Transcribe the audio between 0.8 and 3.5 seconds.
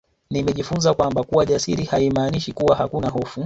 kwamba kuwa jasiri haimaanishi kuwa hakuna hofu